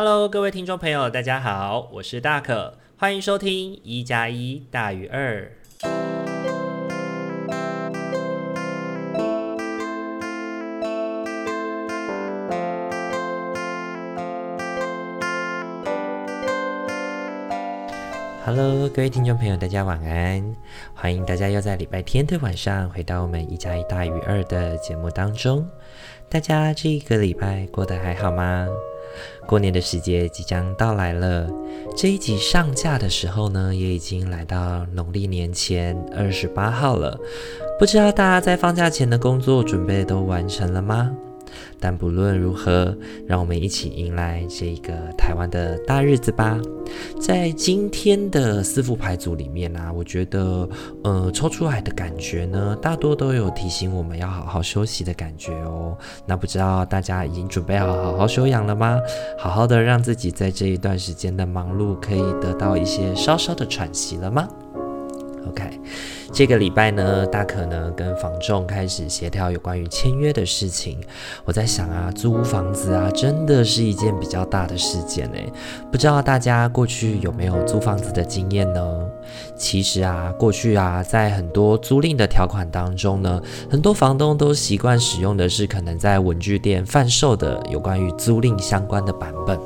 [0.00, 5.50] Hello，各位听众朋友，大家好，我是大可，欢迎收听一加一大于二。
[18.46, 20.54] Hello，各位听众朋友，大家晚安！
[20.94, 25.68] 欢迎大家又在礼拜天的晚上回到我们一加一大于二的节目当中。
[26.28, 28.68] 大家这个礼拜过得还好吗？
[29.46, 31.48] 过年的时间即将到来了，
[31.96, 37.18] 这一集上架的时候呢，也已经来到农历年前二十八号了。
[37.78, 41.10] 不知道大家在放假前的工作准备都完成了吗？
[41.80, 46.58] 但不论如何，让我们一起迎来这个台湾的大日子吧。
[47.20, 50.68] 在今天的四副牌组里面啊，我觉得，
[51.04, 55.96] 呃，抽出来的感觉呢，大多都有提醒我们要好好休息的感觉哦。
[56.26, 58.98] 那不知道大家已经准备好好好休养了吗？
[59.38, 64.48] 好好的让自己在这一段时间的忙碌可以得到一些稍稍的喘息了吗
[65.48, 65.80] ？OK。
[66.30, 71.00] 这个礼拜呢，大可呢跟房仲开始协调有关于签约的事情。
[71.46, 75.38] 我在想啊，租房子啊，真的是一件比较大的事件呢。
[75.90, 79.08] 不知道大家过去有没有租房子的经验呢？
[79.56, 83.40] 其实啊，过去啊，在很多租赁的条款当中呢，
[83.70, 89.58] 很多房东都习惯使用的是可能在文具店贩售的有关于租赁相关的版本。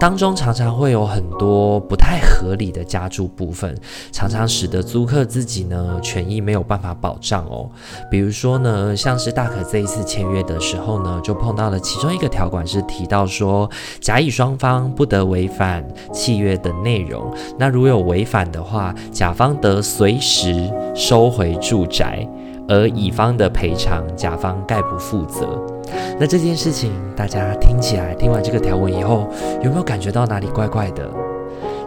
[0.00, 3.76] 当中常常会有很多不太合理的加注部分，
[4.12, 7.68] 常常使得租客自己呢权益没有办法保障哦。
[8.08, 13.68] 比如说呢，像是大可这一次签约的时候呢，就碰到了其中一个条款是提到说，
[14.00, 17.34] 甲乙双方不得违反契约的内容。
[17.58, 22.24] 那如有违反的话，甲方得随时收回住宅，
[22.68, 25.77] 而乙方的赔偿，甲方概不负责。
[26.18, 29.28] 那这件事情，大家听起来，听完这个条文以后，
[29.62, 31.08] 有没有感觉到哪里怪怪的？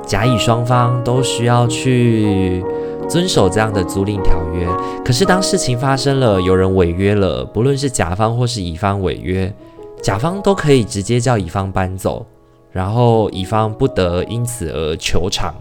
[0.06, 2.64] 甲乙双方都需要去
[3.08, 4.68] 遵守这样的租赁条约，
[5.06, 9.54] 可是当事情发生了，有人违约了，不论是甲方或是乙方违约，
[10.02, 12.26] 甲方都可以直接叫乙方搬走，
[12.72, 15.54] 然后乙方不得因此而求偿。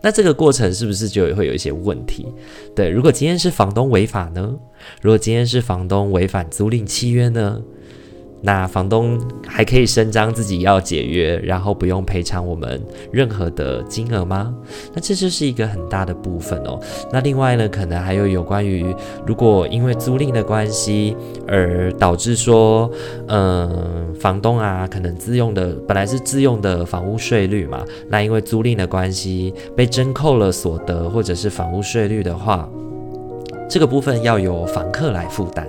[0.00, 2.26] 那这个过程是不是就会有一些问题？
[2.74, 4.54] 对，如果今天是房东违法呢？
[5.00, 7.60] 如果今天是房东违反租赁契约呢？
[8.46, 12.78] 那房东还可以声张自己要解约，然后不用赔偿我们
[13.10, 14.54] 任何的金额吗？
[14.92, 16.78] 那这就是一个很大的部分哦。
[17.10, 18.94] 那另外呢，可能还有有关于，
[19.26, 21.16] 如果因为租赁的关系
[21.48, 22.90] 而导致说，
[23.28, 32.68] 嗯，房东啊，可能自用的本来是自用的房屋税率嘛，那因为租赁的关系被征扣了所得或者是房屋税率的话，
[33.70, 35.66] 这个部分要由房客来负担。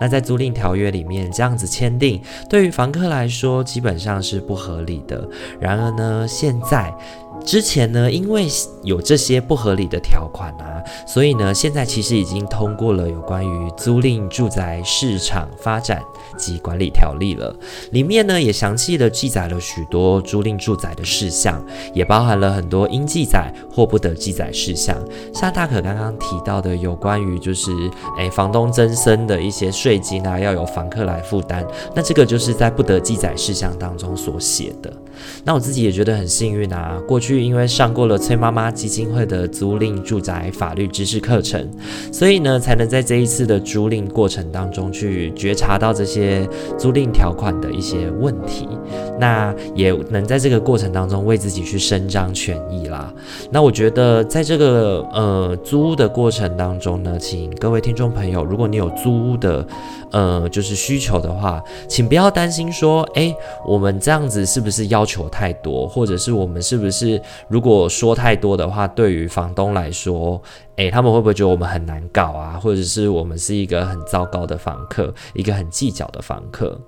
[0.00, 5.28] 那在租赁条约里面这样子签订，对于房客来说基本上是不合理的。
[5.60, 6.94] 然而呢，现在。
[7.44, 8.46] 之前呢，因为
[8.82, 16.02] 有这些不合理的条款啊，所以呢，现在其实已经通过了有关于租赁住宅市场发展
[16.38, 17.54] 及管理条例了。
[17.90, 21.62] 里面呢，也详细的记载了许多租赁住宅的事项，
[21.92, 24.96] 也包含了很多应记载或不得记载事项。
[25.34, 27.70] 像大可刚刚提到的，有关于就是
[28.18, 34.90] 诶房东增生的一些税金啊，要由房客来负担，那这个就是在不得记载事项当中所写的。
[35.44, 41.68] 那我自己也觉得很幸运啊，过去因为上过了崔妈妈基金会的租赁住宅法律知识课程，
[42.12, 46.48] 所以呢，才能在这一次的租赁过程当中去觉察到这些
[46.78, 48.68] 租赁条款的一些问题，
[49.18, 53.12] 那也能在这个过程当中为自己去伸张权益啦。
[53.50, 59.66] 那我觉得在这个呃租屋的过程当中呢，请各位听众朋友，如果你有租屋的
[60.14, 63.34] 呃就是需求的话，请不要担心说，诶，
[63.66, 70.40] 我们这样子是不是要求太多，或者是我们是不是如果说太多的话，对于房东来说，
[70.76, 72.60] 诶，他们会不会觉得我们很难搞啊？
[72.62, 76.80] 或者是我们是一个很糟糕的房客，一个很计较的房客？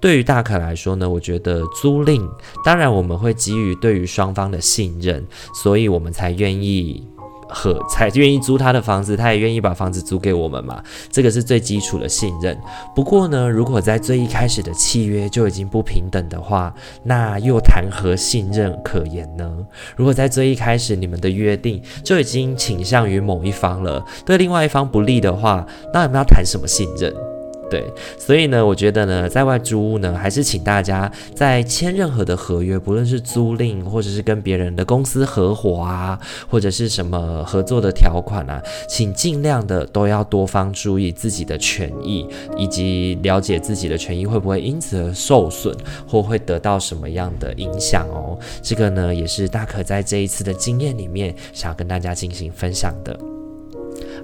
[0.00, 2.26] 对于大可来说呢，我觉得租赁，
[2.64, 5.22] 当然我们会基于对于双方的信任，
[5.62, 7.06] 所以我们才愿意。
[7.52, 12.58] 和才愿意租他的房子，他也愿意把房子租给我们嘛，这个是最基础的信任。
[12.94, 19.50] 不过呢，如果在最一开始的契约就已经不平等的话，那又谈何信任可言呢？
[19.96, 27.29] 如果在最一开始你们的约定就已经倾向于某一方了，对另外一方不利的话，那你们要谈什么信任？
[27.70, 27.86] 对，
[28.18, 36.18] 所以呢，我觉得呢，在外租屋呢，还是请大家在签任何的合约，不论是租赁或者是跟别人的公司合伙啊，
[36.48, 42.26] 或者是什么合作的条款啊，请尽量的都要多方注意自己的权益，
[42.56, 45.72] 以及了解自己的权益会不会因此而受损，
[46.08, 48.36] 或会得到什么样的影响哦。
[48.60, 53.39] 这个呢，也是大可在这一次的经验里面想要跟大家进行分享的。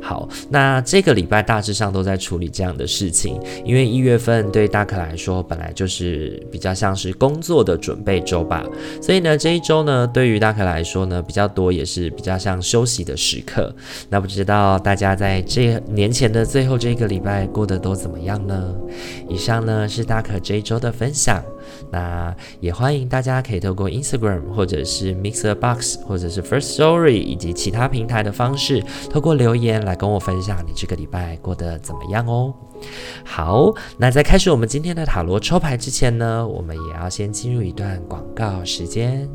[0.01, 8.65] 好，那这个礼拜大致上都在处理这样的事情，因为一月份对大可来说本来就是比较像是工作的准备周吧，
[9.01, 13.75] 所以呢，这一周呢，对于大可来说呢，比较多也是比较像休息的时刻。
[14.09, 18.75] 那不知道大家在这年前的最后这个礼拜过得都怎么样呢？
[19.29, 21.43] 以上呢是大可这一周的分享。
[21.91, 32.53] 那也欢迎大家可以透过 Instagram 或者是 MixerBox 或者是 First Story 以及其他平台的方式，透过留言来跟我分享你这个礼拜过得怎么样哦。
[33.25, 39.29] 好，那在开始我们今天的塔罗抽牌之前呢，我们也要先进入一段广告时间。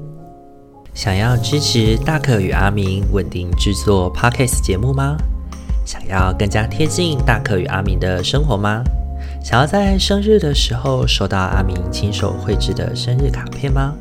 [0.94, 5.18] 想要支持大可与阿明稳定制作 Podcast 节目吗？
[5.86, 8.84] 想要更加贴近大可与阿明的生活吗？
[9.44, 13.94] 想要在生日的时候收到阿明亲手绘制的生日卡片吗？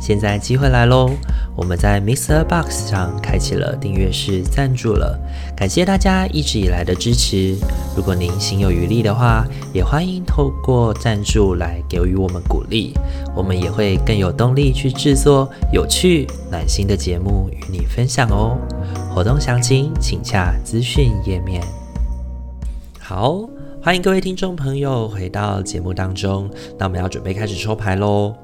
[0.00, 1.10] 现在机会来喽！
[1.56, 2.44] 我们在 Mr.
[2.44, 5.18] Box 上开启了订阅式赞助了，
[5.56, 7.56] 感谢大家一直以来的支持。
[7.96, 12.92] 如果您心有余力的话，也欢迎透过赞助来给予我们鼓励，
[13.34, 18.58] 我们也会更有动力去制作有趣暖心的节目与你分享哦。
[19.14, 21.62] 活动详情请洽资讯页面。
[23.00, 23.53] 好。
[23.84, 26.48] 欢迎各位听众朋友回到节目当中，
[26.78, 28.34] 那我们要准备开始抽牌喽。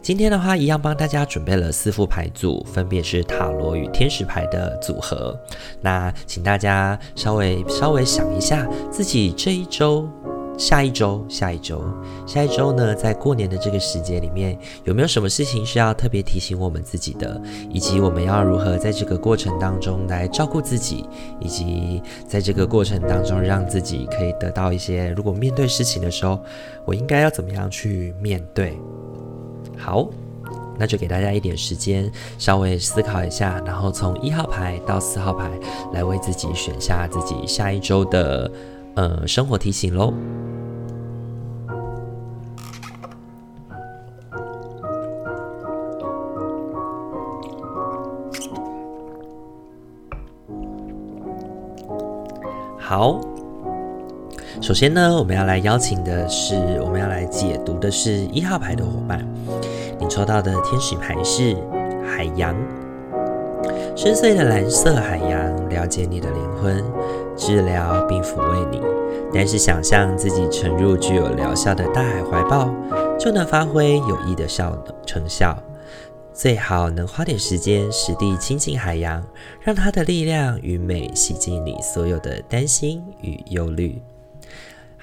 [0.00, 5.36] 今天的话，一样帮大家准备了四副牌组，分别是塔罗与天使牌的组合。
[5.80, 10.08] 那请大家稍微稍微想一下，自己这一周。
[10.56, 11.82] 下一周，下一周，
[12.26, 17.40] 下一周呢，在过年的这个时节里面，有没有什么事情需要特别提醒我们自己的？
[17.70, 21.04] 以及我们要如何在这个过程当中来照顾自己，
[21.40, 26.38] 以及在这个过程当中让自己可以得到一些，如果面对事情的时候，
[26.84, 28.78] 我应该要怎么样去面对？
[29.76, 30.08] 好，
[30.78, 35.50] 那就给大家一点时间，稍微思考一下，然后从一号牌到四号牌
[35.92, 38.50] 来为自己选下自己下一周的。
[38.94, 40.12] 呃，生活提醒喽。
[52.78, 53.18] 好，
[54.60, 59.26] 首先呢，我们要来邀请的是，我们要来解读的是一号牌的伙伴。
[59.98, 61.56] 你抽到的天使牌是
[62.06, 62.54] 海洋，
[63.96, 66.84] 深邃的蓝色海洋，了解你的灵魂。
[67.36, 68.80] 治疗并抚慰你，
[69.32, 72.68] 但是想象自己沉入具有疗效的大海怀抱，
[73.18, 74.76] 就能发挥有益的效
[75.06, 75.56] 成效。
[76.32, 79.24] 最好能花点时间实地亲近海洋，
[79.60, 84.02] 让它的力量与美洗净你所有的担心与忧虑。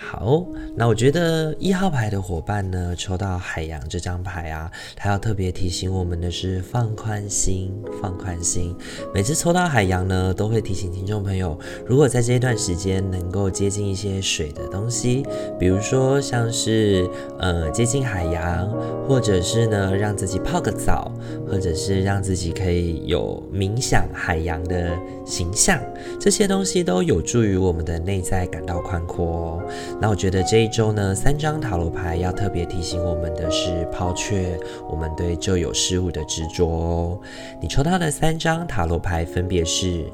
[0.04, 0.44] 好，
[0.76, 7.72] 那我觉得一号牌的伙伴呢，抽到海洋这张牌啊，他要特别提醒我们的是放宽心，
[8.02, 8.76] 放宽心。
[9.14, 15.24] 每次抽到海洋呢，都会提醒听众朋友，如果在这一段时间能够接近一些水的东西，
[15.60, 17.08] 比如说像是
[17.38, 18.68] 呃接近海洋，
[19.08, 21.12] 或者是呢让自己泡个澡，
[21.48, 25.80] 或者是让自己可以有冥想海洋的形象，
[26.20, 29.64] 这些东西都有助于我们的内在感到宽阔哦。
[30.00, 34.60] 那我觉得这一周呢，三张塔罗牌要特别提醒我们的是抛却
[34.90, 37.20] 我们对旧有事物的执着哦。
[37.60, 40.06] 你抽到的三张塔罗牌分别是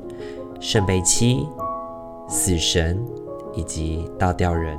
[0.60, 1.48] 圣杯七、
[2.28, 3.02] 死神
[3.56, 4.78] 以及倒吊人。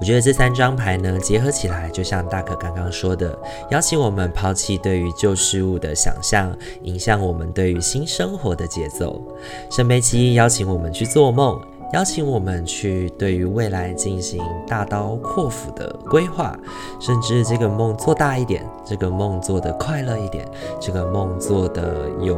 [0.00, 3.38] 我觉得这三张牌呢，结合起来，就像大可刚刚说的，
[3.70, 9.22] 邀请我们抛弃对于旧事物的想象，影响我们对于新生活的节奏。
[9.70, 11.60] 圣杯七邀请我们去做梦。
[11.94, 16.58] 邀请我们去对于未来进行大刀阔斧的规划，
[17.00, 20.44] 甚至这个梦做大一点，这个梦做得快乐一点，
[20.80, 22.36] 这个梦做得有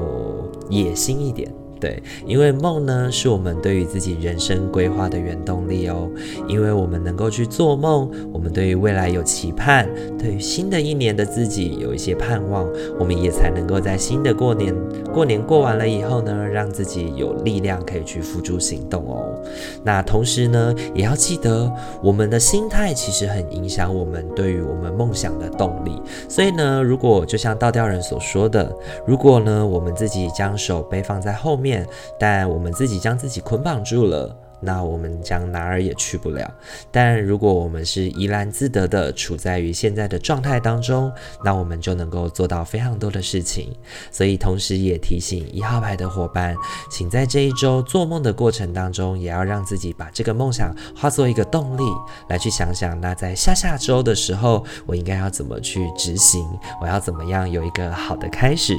[0.69, 1.51] 野心一点。
[1.79, 6.09] 对，因为梦呢，是我们对于自己人生规划的原动力哦。
[6.49, 9.87] 因为我们能够去做梦，我们对于未来有期盼，
[10.19, 12.67] 对于新的一年的自己有一些盼望，
[12.99, 14.75] 我们也才能够在新的过年，
[15.13, 19.39] 过年过完了以后呢，让自己有力量可以去付诸行动哦。
[19.85, 21.71] 那同时呢，也要记得，
[22.03, 26.01] 我们的心态其实很影响我们对于我们梦想的动力。
[26.27, 28.75] 所以呢，如果就像倒吊人所说的，
[29.07, 31.66] 如果呢，我们自己将手背放在后面。
[31.67, 31.85] 面
[32.19, 36.49] 但我们自己将自己捆绑住了，那我们将哪儿也去不了。
[36.93, 41.13] 但如果我们是怡然自得的处在于现在的状态当中，
[41.45, 43.77] 那我们就能够做到非常多的事情。
[44.11, 46.57] 所以，同时也提醒一号牌的伙伴，
[46.91, 51.83] 请在这一周做梦的过程当中，也要让自己把这个梦想化作一个动力，
[52.29, 56.47] 来去想想，那在下下周的时候，我应该要怎么去执行，
[56.81, 58.79] 我要怎么样有一个好的开始。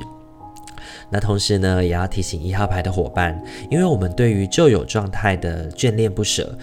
[1.10, 6.58] 那同时呢，也要提醒一号牌的伙伴，因为我们对于旧有状态的眷恋不舍。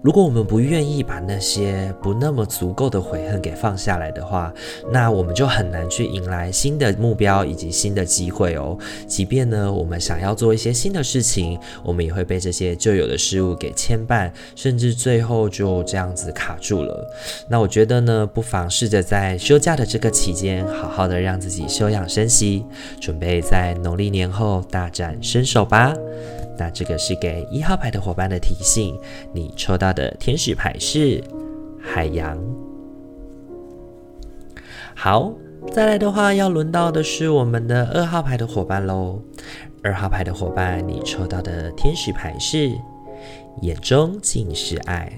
[0.00, 4.52] 如果我们不愿意把那些不那么足够的悔恨给放下来的话，
[4.92, 8.78] 那我们就很难去迎来新的目标以及新的机会哦。
[9.08, 17.04] 即便呢，我们想要做一些新的事情，我们也会被这些旧有的事物给牵绊，甚至最后就这样子卡住了。
[17.48, 22.64] 那我觉得呢，不妨试着在休假的这个期间，好好的让自己休养生息，
[23.00, 25.92] 准备在农历年后大展身手吧。
[26.60, 28.98] 那这个是给一号牌的伙伴的提醒，
[29.32, 31.22] 你抽到的天使牌是
[31.80, 32.38] 海洋。
[34.94, 35.32] 好，
[35.70, 39.22] 再来的话，要轮到的是我们的二号牌的伙伴喽。
[39.82, 42.72] 二号牌的伙伴，你抽到的天使牌是
[43.62, 45.12] 眼中尽是爱，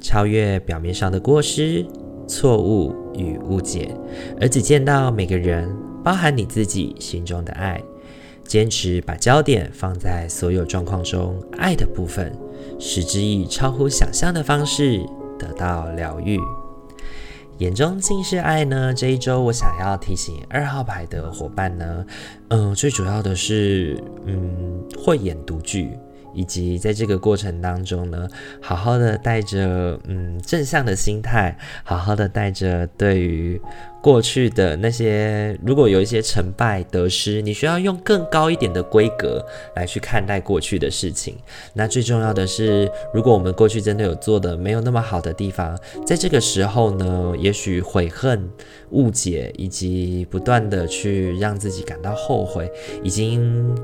[0.00, 1.84] 超越表面上的过失、
[2.28, 3.92] 错误与误解，
[4.40, 5.68] 而只见到每个人，
[6.04, 7.82] 包含你自己心中的爱。
[8.48, 12.34] 坚持把焦点放在所有状况中爱的部分，
[12.80, 15.00] 使之以超乎想象的方式
[15.38, 16.40] 得到疗愈。
[17.58, 18.94] 眼中尽是爱呢？
[18.94, 22.06] 这一周我想要提醒二号牌的伙伴呢，
[22.48, 25.90] 嗯，最主要的是，嗯，慧眼独具。
[26.34, 28.28] 以及在这个过程当中呢，
[28.60, 33.60] 好好的带着嗯正向的心态，好好的带着对于
[34.00, 39.44] 过去的那些，如果有一些成败得失，你需要用更高一点的规格
[39.74, 41.36] 来去看待过去的事情。
[41.74, 48.48] 那最重要的是，如果我们过去真的有做的没有那么好的地方，在这个时候呢，也许悔恨、
[48.90, 52.70] 误解以及不断的去让自己感到后悔，
[53.02, 53.74] 已经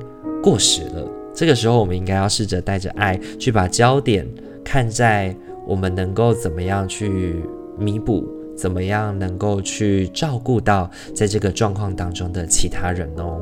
[0.41, 1.24] 过时了。
[1.35, 4.27] 这个时候，我们应该要试着带着爱，去把焦点
[4.65, 5.35] 看在
[5.67, 7.43] 我们能够怎么样去
[7.77, 8.25] 弥补，
[8.57, 13.41] 怎么样能够去照顾到在这个状况当中的其他人哦。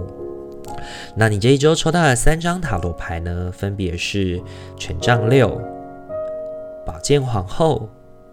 [1.14, 4.40] 那你这一周抽到的三张塔罗牌呢，分别是
[4.76, 5.60] 权杖六、
[6.86, 7.88] 宝剑皇后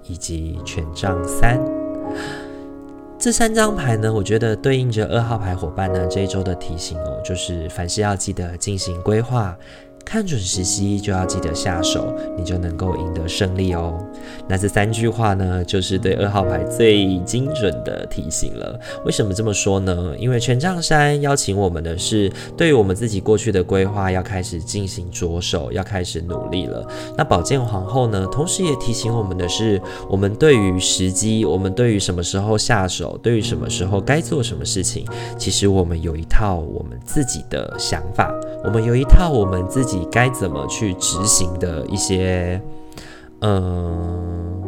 [0.08, 1.60] 以及权杖三。
[3.20, 9.58] 这三张牌呢，我觉得对应着二号牌伙伴呢，这一周的提醒哦，就是凡事要记得进行规划。
[10.06, 13.96] 看准时机就要记得下手，你就能够赢得胜利哦。
[14.48, 18.80] 那这三句话呢，就是对二号牌最精准的提醒了。
[19.06, 20.16] 为什么这么说呢？
[20.18, 26.84] 因为权杖三邀请我们的是，对于我们自己过去的规划要开始进行着手，要开始努力了。
[27.16, 29.80] 那宝剑皇后呢，同时也提醒我们的是，
[30.10, 35.06] 我们对于时机，我们对于什么时候下手，对于什么时候该做什么事情，
[35.38, 39.89] 其实我们有一套我们自己的想法，我们有一套我们自己。
[39.90, 42.62] 自己该怎么去执行的一些，
[43.42, 44.62] 嗯，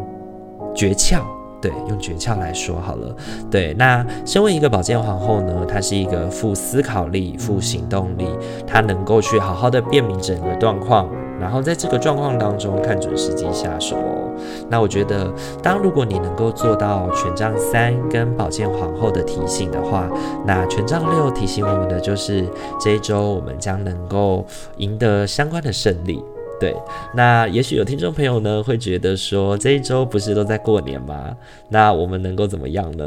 [0.73, 1.19] 诀窍？
[1.61, 3.15] 对，用诀窍来说好了。
[3.51, 8.25] 对，那身为一个宝剑皇后呢，她是一个富思考力、富行动力，
[8.65, 11.07] 她能够去好好的辨明整个状况，
[11.41, 14.31] 然后在这个状况当中看准时机下手哦。
[14.69, 20.07] 那我觉得，当如果你能够做到权杖三跟宝剑皇后的提醒的话，
[20.45, 22.45] 那权杖六提醒我们的就是
[22.79, 24.45] 这一周我们将能够
[24.77, 26.23] 赢得相关的胜利。
[26.59, 26.75] 对，
[27.15, 31.35] 那也许有听众朋友呢会觉得说，这一周不是都在过年吗？
[31.69, 33.03] 那我们能够怎么样呢？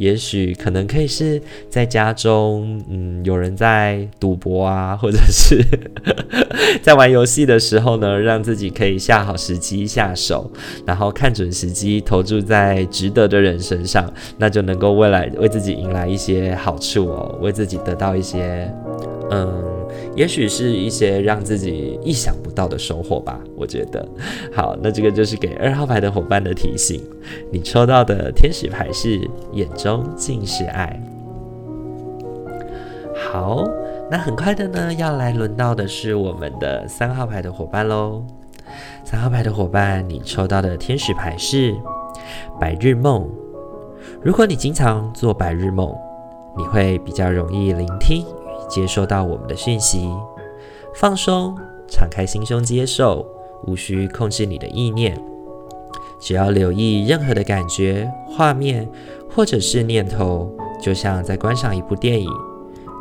[0.00, 1.38] 也许可能可以是
[1.68, 5.62] 在家中，嗯，有人在赌博啊，或者是
[6.80, 10.50] 在玩游戏的时候呢，让自己可以下好时机下手，
[10.86, 18.72] 然后看准时机投注在值得的人身上，那就能够未来为自己迎来一些好处哦，为自己得到一些，
[19.30, 19.79] 嗯。
[20.20, 24.06] 也许是一些让自己意想不到的收获吧，我觉得。
[24.52, 27.02] 好，那这个就是给二号牌的伙伴的提醒。
[27.50, 29.18] 你抽到的天使牌是
[29.54, 31.02] 眼中尽是爱。
[33.32, 33.64] 好，
[34.10, 38.22] 那很快的呢，要来轮到的是我们的三号牌的伙伴喽。
[39.02, 41.74] 三号牌的伙伴，你抽到的天使牌是
[42.60, 43.26] 白日梦。
[44.22, 45.90] 如果你经常做白日梦，
[46.58, 48.22] 你会比较容易聆听。
[48.70, 50.08] 接收到我们的讯息，
[50.94, 51.54] 放松，
[51.88, 53.26] 敞开心胸接受，
[53.66, 55.20] 无需控制你的意念，
[56.20, 58.88] 只要留意任何的感觉、画面
[59.28, 60.50] 或者是念头，
[60.80, 62.30] 就像在观赏一部电影，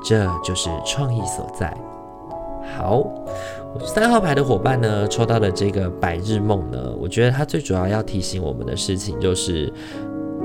[0.04, 1.72] 这就是创意所在。
[2.78, 3.04] 好，
[3.86, 9.72] 三号牌的伙伴呢，抽到的这个白日梦呢，我觉得它最主要要提醒我们的事情就是，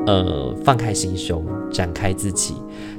[0.07, 2.55] 呃，放开心胸，展开自己，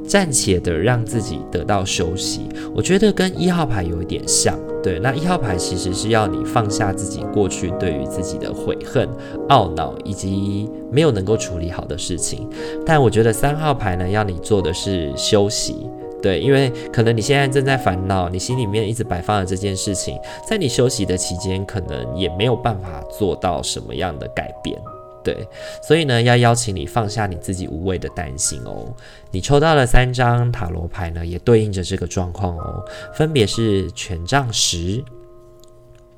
[0.08, 2.50] 暂且的让自己得到休息。
[2.74, 4.58] 我觉得跟一号牌有一点像。
[4.82, 9.10] 对，那一号牌其实是要你放下自己过去对于自己的悔恨、
[9.50, 12.48] 懊恼以及没有能够处理好的事情，
[12.86, 15.88] 但我觉得三号牌呢，要你做的是休息。
[16.22, 24.80] 对，因为可能你现在正在烦恼，你心里面一直摆放的这件事情，在你休息的期间，可能也没有办法做到什么样的改变。
[25.26, 25.36] 对，
[25.82, 28.94] 所以呢，要邀请你放下你自己无谓的担心哦。
[29.32, 35.04] 你抽到了三张塔罗牌呢，也对应着这个状况哦，分别是权杖十、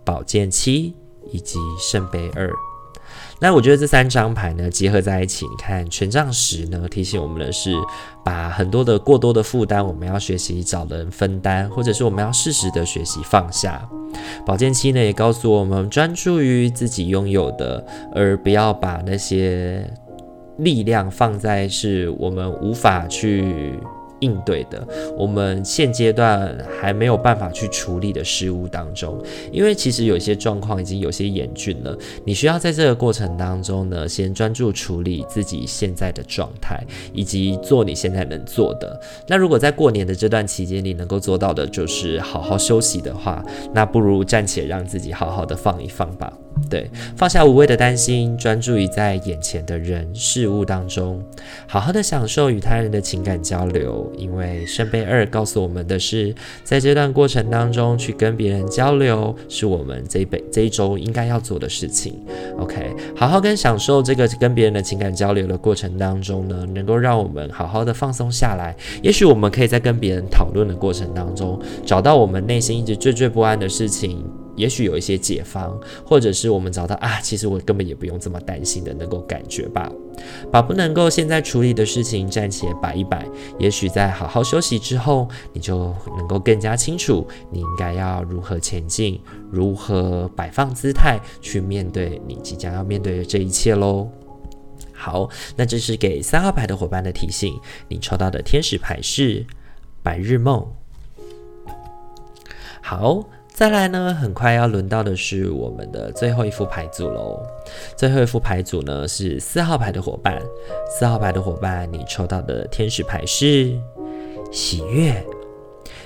[0.03, 0.93] 宝剑七
[1.31, 2.51] 以及圣杯二。
[3.39, 7.71] 那我觉得这三张牌呢，结合在一起，你看权杖十呢，提醒我们的是，
[8.23, 13.87] 把很多的过多的负担，我们要学习找人分担，或者是我们要适时的学习放下。
[14.45, 19.87] 宝剑七呢，也告诉我们专注于自己拥有的，而不要把那些
[20.57, 23.79] 力量放在是我们无法去。
[24.19, 29.21] 应对的，我们现阶段还没有办法去处理的事物当中，
[29.51, 36.81] 因为其实有些状况已经有些严峻了，你需要在这个过程当中呢，先专注处理自己现在的状态，
[37.13, 38.99] 以及做你现在能做的。
[39.27, 43.43] 那如果在过年的这段期间，你能够做到的就是好好休息的话，
[43.73, 46.31] 那不如暂且让自己好好的放一放吧。
[46.69, 51.23] 对，放下无谓的担心，专注于在眼前的人事物当中，
[51.65, 54.11] 好好的享受与他人的情感交流。
[54.17, 62.19] 因为圣杯二告诉我们的是，在这段过程当中去跟别人交流，是我们这一辈这一周应该要做的事情。
[62.59, 68.75] OK，好好跟享受这个跟别人的情感交流的过程当中呢，能够让我们好好的放松下来。
[69.01, 74.25] 也许我们可以在跟别人讨论的过程当中，找到我们内心一直惴惴不安的事情。
[74.57, 79.89] 也许有一些解方，或者是我们找到啊，其实我根本也不用这么担心的，能够感觉吧，
[80.51, 83.25] 把不能够现在处理的事情暂且摆一摆。
[83.59, 89.21] 也许在好好休息之后，你就能够更加清楚你应该要如何前进，
[89.51, 94.09] 如何摆放姿态去面对你即将要面对的这一切喽。
[94.91, 97.53] 好，那这是给三号牌的伙伴的提醒。
[97.87, 99.45] 你抽到的天使牌是
[100.01, 100.65] 白日梦。
[102.81, 103.23] 好。
[103.57, 107.41] 再来呢，很快要轮到的是我们的最后一副牌组喽。
[107.95, 110.39] 最后一副牌组呢是四号牌的伙伴，
[110.87, 113.75] 四号牌的伙伴，你抽到的天使牌是
[114.51, 115.11] 喜悦。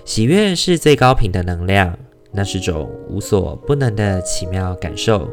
[0.06, 1.94] 喜悦是最高频的能量，
[2.32, 5.30] 那是种无所不能的奇妙感受。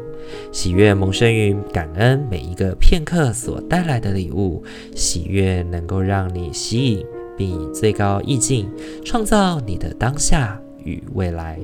[0.51, 4.61] 喜悦萌生于感恩每一个片刻所带来的礼物。
[4.93, 7.05] 喜悦能够让你吸引，
[7.37, 8.69] 并以最高意境
[9.05, 11.57] 创造你的当下与未来。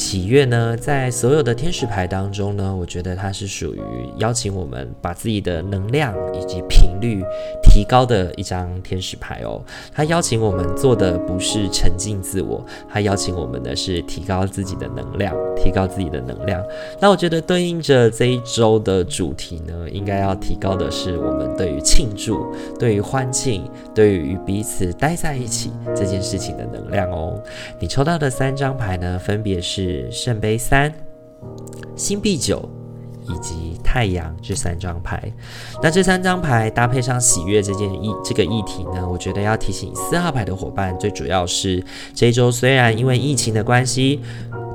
[0.00, 3.80] 喜悦呢，在所有的天使牌当中呢，我觉得它是属于
[4.16, 7.22] 邀请我们把自己的能量以及频率
[7.62, 9.62] 提高的一张天使牌哦。
[9.92, 16.64] 它邀请我们做的不是沉浸自我，它邀请我们的是提高自己的能量，提高自己的能量。
[16.98, 27.38] 那我觉得对应着这一周的主题呢，应该要提高的是我们对于庆祝、对于欢庆、对于彼此待在一起这件事情的能量哦。
[27.78, 29.89] 你抽到的三张牌呢，分别是。
[30.10, 30.92] 圣杯三、
[31.96, 32.68] 星币九
[33.28, 35.32] 以及太阳这三张牌。
[35.82, 44.20] 那这三张牌搭配上喜悦这件议这个议题呢，我觉得要提醒四号牌的伙伴，最主要是这一周虽然因为疫情的关系。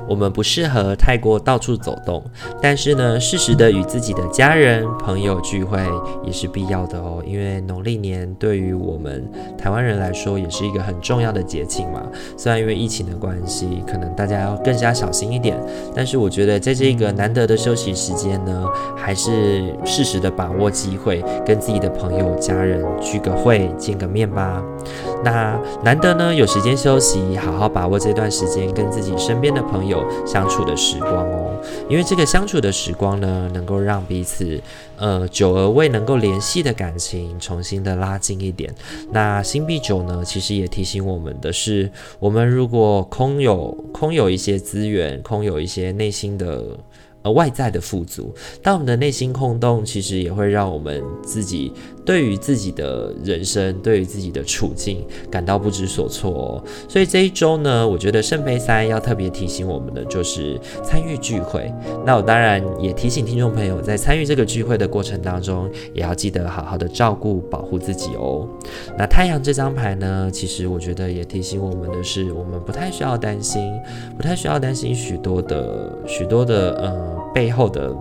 [0.08, 2.22] 我们不适合太过到处走动，
[2.62, 5.78] 但是呢，适时的与自己的家人朋友聚会
[6.24, 7.22] 也是必要的哦。
[7.26, 12.02] 因为农历年对于我们台湾人来说也是一个很重要的节庆嘛。
[12.36, 15.58] 虽然因为疫情的关系，可能大家要更加小心一点，
[15.94, 18.66] 但是我觉得在这个难得的休息时间呢，
[18.96, 24.62] 还是适时的把握机会，跟自己的朋友家人聚个会，见个面吧。
[25.24, 29.95] 那难得呢有时间休息，好好把握这段时间，跟自己身边的朋友。
[30.26, 34.60] 相处的时光哦，因为这个相处的时光呢，能够让彼此
[34.96, 38.74] 呃久而未能够联系的感情重新的拉近一点。
[39.10, 46.62] 那星币九呢，其实也提醒我们的是，我们如果空有空有一些资源，空有一些内心的
[47.22, 51.72] 呃外在的富足，当我们的内心空洞，其实也会让我们自己
[52.06, 56.64] 对于自己的人生，对于自己的处境感到不知所措哦。
[56.88, 61.70] 所以这一周呢，我觉得圣杯三要特别提醒我们的就是参与聚会。
[62.04, 68.48] 那我当然也提醒听众朋友，在参与这个聚会的过程当中，也要记得好好的照顾、保护自己哦。
[68.96, 73.60] 那太阳这张牌呢，其实我觉得也提醒我们的是，我们不太需要担心，
[74.16, 77.92] 不太需要担心许多的、许多的呃背后的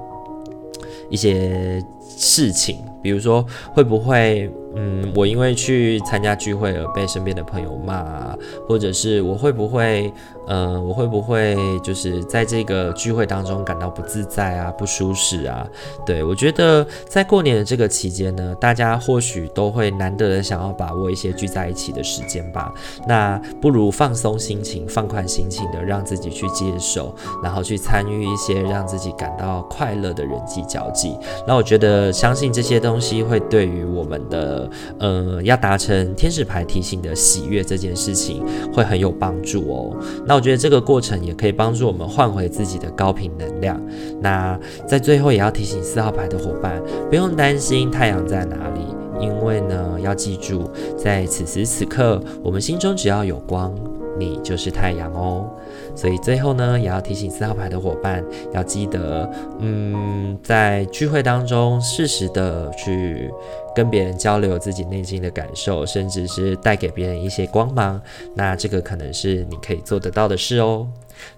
[1.09, 1.83] 一些
[2.15, 4.49] 事情，比如说会不会。
[4.77, 8.35] 嗯，我因为去参加聚会而被身边的朋友骂，
[8.67, 10.11] 或者是我会不会，
[10.47, 15.65] 呃，我会不会就是在这个聚会当中感到不自在啊、不舒适啊？
[16.05, 22.73] 对，我觉得在过年的这个期间呢，大家或许都会难得的想要把握一些聚在一起的时间吧。
[23.07, 31.17] 那不如放松心情、放宽心情的让自己去接受，然后去参与一些让自己感到快乐的人际交际。
[31.47, 34.64] 那我觉得，相信这些东西会对于我们的。
[34.99, 39.97] 呃，要达成天使牌提醒的喜悦这件事情，会很有帮助哦。
[40.25, 43.81] 那我觉得这个过程也可以帮助我们换回自己的高频能量。
[44.21, 48.81] 那在最后也要提醒四号牌的伙伴，不用担心太阳在哪里，
[49.19, 53.73] 因为呢，要记住，在此时此刻，我们心中只要有光，
[54.17, 55.49] 你就是太阳哦。
[55.95, 59.29] 所以最后呢，也要提醒四号牌的伙伴，要记得，
[59.59, 63.31] 嗯，在聚会当中适时的去
[63.73, 68.01] 跟别人交流自己内心的感受，甚至是带给别人一些光芒。
[68.35, 70.87] 那这个可能是你可以做得到的事哦。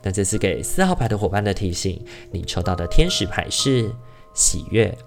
[0.01, 2.03] 那这次给四号牌的伙伴的提醒。
[2.31, 3.91] 你抽到的天使牌是
[4.33, 4.97] 喜悦。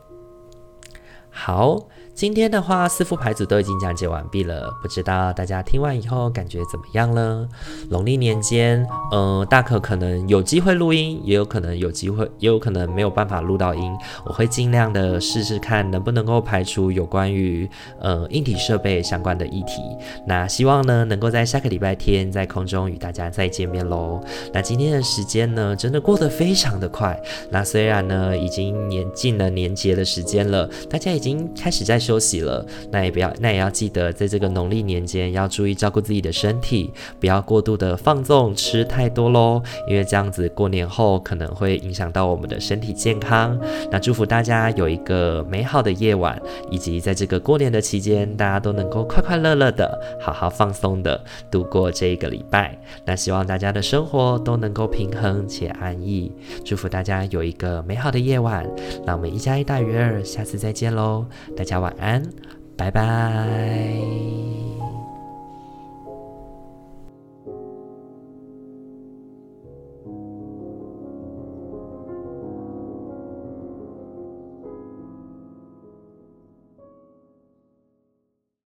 [1.28, 1.88] 好。
[2.20, 7.48] 今天的话，四副牌组都已经讲解完毕了，不知道大家听完以后感觉怎么样呢？
[7.88, 13.90] 农历年间，嗯、大可可能有机会录音，也有可能有机会，也有可能没有办法录到音。
[14.26, 17.66] 我会尽量的试试看，能不能够排除有关于
[17.98, 19.80] 呃硬体设备相关的议题。
[20.26, 24.22] 那希望呢，能够在下个礼拜天在空中与大家再见面喽。
[24.52, 27.18] 那今天的时间呢，真的过得非常的快。
[27.48, 31.98] 那虽然呢，已经年近了年节的时间了，大家已经开始在。
[32.10, 43.56] 休息了，那也不要，那也要记得，在这个农历年间要注意照顾自己的身体，不要过度的放纵吃太多喽，因为这样子过年后可能会影响到我们的身体健康。
[43.92, 46.36] 那祝福大家有一个美好的夜晚，
[46.68, 52.76] 以及在这个过年的期间，大家都能够快快乐乐的、好好放松的度过这一个礼拜。
[53.04, 56.32] 那希望大家的生活都能够平衡且安逸，
[56.64, 58.68] 祝福大家有一个美好的夜晚。
[59.06, 61.24] 那我们一加一大于二，下次再见喽，
[61.56, 61.99] 大家晚。
[62.00, 62.22] 安，
[62.76, 63.46] 拜拜。